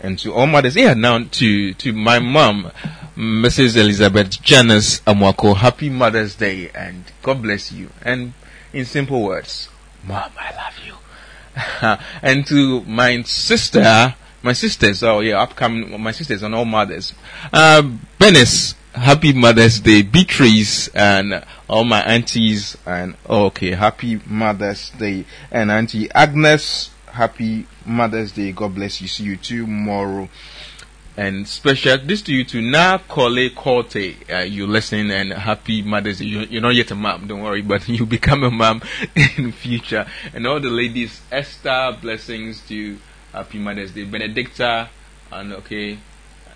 [0.00, 2.70] And to all mothers, yeah, now to, to my mom,
[3.16, 3.76] Mrs.
[3.76, 7.90] Elizabeth Janice Amwako, happy Mother's Day, and God bless you.
[8.02, 8.32] And
[8.72, 9.68] in simple words,
[10.04, 10.94] Mom, I love you.
[12.22, 17.14] and to my sister, my sisters, oh yeah, upcoming, my sisters and all mothers,
[17.52, 17.82] uh,
[18.98, 25.70] happy Mother's Day, Beatrice, and all my aunties, and oh, okay, happy Mother's Day, and
[25.70, 28.52] Auntie Agnes, happy Mother's Day.
[28.52, 29.08] God bless you.
[29.08, 30.28] See you tomorrow.
[31.16, 34.30] And special this to you to Na Kole Korte.
[34.30, 36.26] Uh, you listening and happy Mother's Day.
[36.26, 38.82] You, you're not yet a mom, don't worry, but you become a mom
[39.36, 40.06] in future.
[40.32, 42.98] And all the ladies, Esther, blessings to you.
[43.32, 44.04] Happy Mother's Day.
[44.04, 44.90] Benedicta,
[45.32, 45.98] and okay.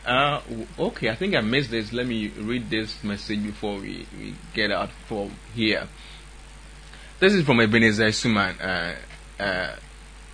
[0.05, 0.41] Uh,
[0.79, 1.93] okay, I think I missed this.
[1.93, 5.89] Let me read this message before we, we get out from here.
[7.21, 8.61] This is from Ebenezer Suman.
[8.61, 9.77] Uh, uh,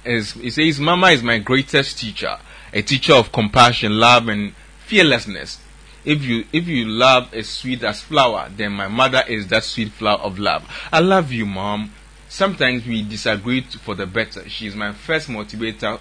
[0.05, 2.39] he says, Mama is my greatest teacher,
[2.73, 4.55] a teacher of compassion, love, and
[4.87, 5.61] fearlessness.
[6.05, 9.93] If you if you love as sweet as flower, then my mother is that sweet
[9.93, 10.65] flower of love.
[10.91, 11.93] I love you, mom.
[12.31, 14.49] Sometimes we disagree for the better.
[14.49, 16.01] She is my first motivator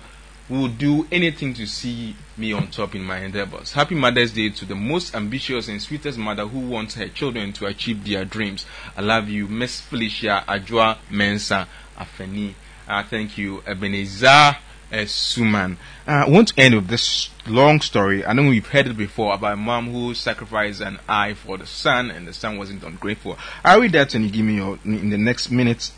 [0.49, 3.73] will do anything to see me on top in my endeavors.
[3.73, 7.65] Happy Mother's Day to the most ambitious and sweetest mother who wants her children to
[7.65, 8.65] achieve their dreams.
[8.95, 11.67] I love you, Miss Felicia Ajwa Mensa
[11.97, 12.53] Afeni.
[12.87, 14.57] Uh, thank you, Ebenezer
[14.91, 15.75] Suman.
[16.07, 18.25] Uh, I want to end with this long story.
[18.25, 21.65] I know we've heard it before about a mom who sacrificed an eye for the
[21.65, 23.37] son, and the son wasn't ungrateful.
[23.65, 25.91] I'll read that and you give me your in the next minutes.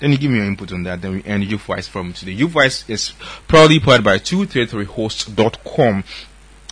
[0.00, 1.02] Then you give me your input on that.
[1.02, 2.36] Then we end YouthWise from today.
[2.36, 3.12] YouthWise is
[3.48, 6.04] proudly powered by 233host.com.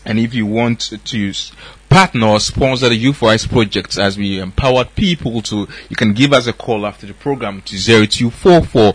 [0.05, 1.53] And if you want to use
[1.93, 6.47] partner or sponsor the YouthWise projects as we empower people to, you can give us
[6.47, 8.95] a call after the program to 0244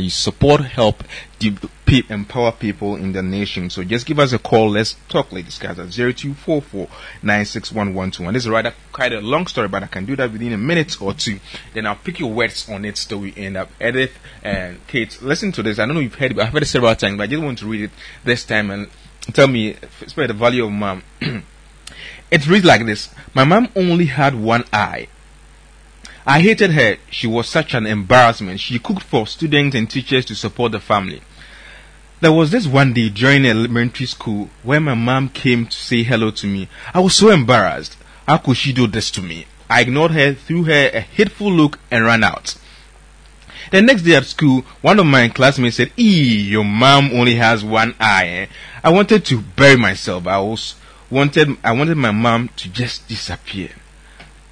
[0.00, 1.04] You support, help,
[2.08, 3.68] empower people in the nation.
[3.68, 4.70] So just give us a call.
[4.70, 6.88] Let's talk, ladies, guys, at 0244
[8.32, 11.02] This is rather quite a long story, but I can do that within a minute
[11.02, 11.40] or two.
[11.74, 13.68] Then I'll pick your words on it so we end up.
[13.78, 15.78] Edith and Kate, listen to this.
[15.78, 17.42] I don't know if you've heard it, I've heard it several times, but I just
[17.42, 17.90] want to read it
[18.24, 18.88] this time and
[19.32, 21.02] tell me, spare the value of mom.
[22.30, 25.08] it reads like this My mom only had one eye.
[26.26, 26.96] I hated her.
[27.10, 28.60] She was such an embarrassment.
[28.60, 31.22] She cooked for students and teachers to support the family.
[32.20, 36.30] There was this one day during elementary school where my mom came to say hello
[36.30, 36.68] to me.
[36.94, 37.96] I was so embarrassed.
[38.26, 39.46] How could she do this to me?
[39.68, 42.56] I ignored her, threw her a hateful look, and ran out.
[43.70, 47.64] The next day at school, one of my classmates said, Ee, your mom only has
[47.64, 48.28] one eye.
[48.28, 48.46] Eh?
[48.84, 50.26] I wanted to bury myself.
[50.26, 50.74] I was
[51.10, 53.70] wanted I wanted my mom to just disappear.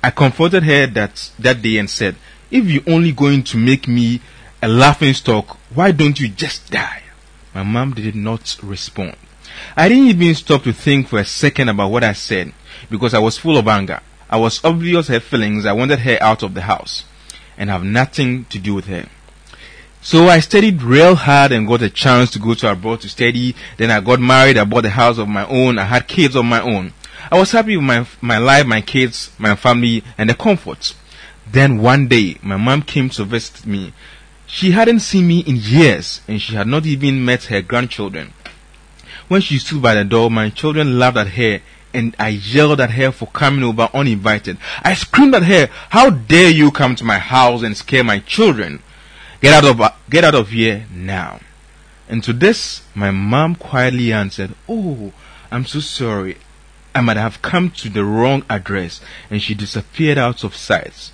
[0.02, 2.16] I confronted her that that day and said,
[2.50, 4.22] If you're only going to make me
[4.62, 7.02] a laughing stock, why don't you just die?
[7.54, 9.16] My mom did not respond.
[9.76, 12.54] I didn't even stop to think for a second about what I said
[12.90, 14.00] because I was full of anger.
[14.30, 15.66] I was obvious her feelings.
[15.66, 17.04] I wanted her out of the house
[17.58, 19.10] and have nothing to do with her.
[20.05, 23.55] So I studied real hard and got a chance to go to abroad to study.
[23.76, 24.59] Then I got married.
[24.59, 25.78] I bought a house of my own.
[25.78, 26.92] I had kids of my own.
[27.30, 30.96] I was happy with my, my life, my kids, my family, and the comforts.
[31.48, 33.94] Then one day, my mom came to visit me.
[34.44, 38.34] She hadn't seen me in years, and she had not even met her grandchildren.
[39.28, 41.61] When she stood by the door, my children laughed at her,
[41.94, 44.59] and I yelled at her for coming over uninvited.
[44.82, 48.82] I screamed at her, How dare you come to my house and scare my children?
[49.43, 51.40] Get out of, get out of here now.
[52.09, 55.12] And to this, my mom quietly answered, Oh,
[55.51, 56.36] I'm so sorry.
[56.95, 59.01] I might have come to the wrong address.
[59.30, 61.11] And she disappeared out of sight.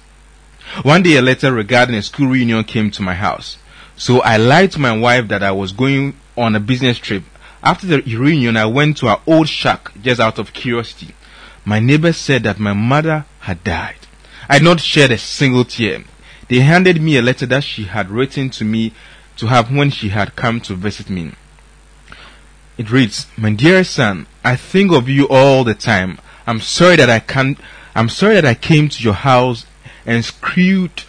[0.83, 3.57] One day a letter regarding a school reunion came to my house.
[3.97, 7.23] So I lied to my wife that I was going on a business trip.
[7.63, 11.15] After the reunion, I went to our old shack just out of curiosity.
[11.65, 14.07] My neighbor said that my mother had died.
[14.51, 16.05] I had not shed a single tear.
[16.49, 18.93] They handed me a letter that she had written to me
[19.37, 21.33] to have when she had come to visit me.
[22.77, 26.19] It reads, My dear son, I think of you all the time.
[26.47, 27.59] I'm sorry that I can't,
[27.95, 29.67] I'm sorry that I came to your house
[30.07, 31.03] and screwed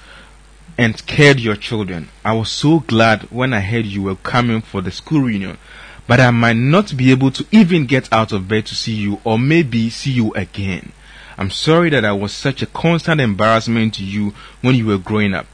[0.78, 2.10] and scared your children.
[2.26, 5.58] I was so glad when I heard you were coming for the school reunion,
[6.08, 9.22] but I might not be able to even get out of bed to see you
[9.24, 10.92] or maybe see you again.
[11.40, 15.34] I'm sorry that I was such a constant embarrassment to you when you were growing
[15.34, 15.46] up.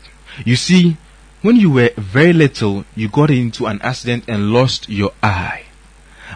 [0.43, 0.97] You see,
[1.43, 5.65] when you were very little, you got into an accident and lost your eye.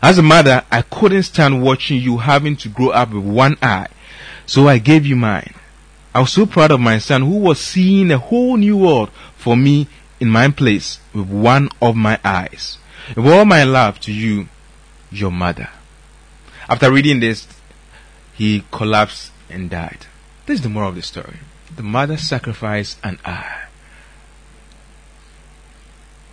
[0.03, 3.87] As a mother, I couldn't stand watching you having to grow up with one eye,
[4.45, 5.55] so I gave you mine.
[6.13, 9.57] I was so proud of my son who was seeing a whole new world for
[9.57, 9.87] me
[10.19, 12.77] in my place with one of my eyes.
[13.15, 14.47] With all my love to you,
[15.09, 15.69] your mother.
[16.69, 17.47] After reading this,
[18.35, 20.05] he collapsed and died.
[20.45, 21.37] This is the moral of the story.
[21.75, 23.65] The mother sacrificed an eye.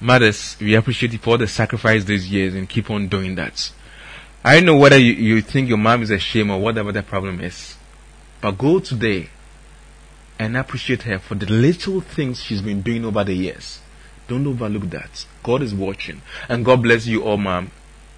[0.01, 3.71] Mothers, we appreciate you for the sacrifice these years and keep on doing that.
[4.45, 7.03] I don't know whether you, you think your mom is a shame or whatever the
[7.03, 7.77] problem is.
[8.41, 9.31] But go today
[10.39, 13.81] and appreciate her for the little things she's been doing over the years.
[14.29, 15.27] Don't overlook that.
[15.43, 16.21] God is watching.
[16.49, 17.71] And God bless you all, mom.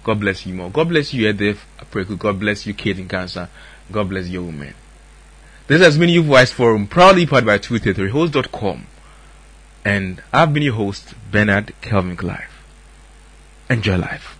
[0.03, 0.69] God bless you more.
[0.69, 2.17] God bless you, Edith Apraku.
[2.17, 3.49] God bless you, Kate Nkansa.
[3.91, 4.73] God bless you, woman.
[5.69, 8.87] This has been YouthWise forum, proudly powered by 233host.com.
[9.85, 12.49] And I've been your host, Bernard Kelvin Clive.
[13.69, 14.38] Enjoy life.